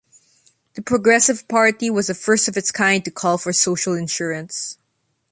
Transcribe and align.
The 0.73 0.81
Progressive 0.81 1.47
Party 1.47 1.91
was 1.91 2.07
the 2.07 2.15
first 2.15 2.47
of 2.47 2.57
its 2.57 2.71
kind 2.71 3.05
to 3.05 3.11
call 3.11 3.37
for 3.37 3.53
social 3.53 3.93
insurance. 3.93 4.79